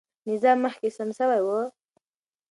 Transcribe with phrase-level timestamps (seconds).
[0.29, 1.47] نظام مخکې سم سوی و.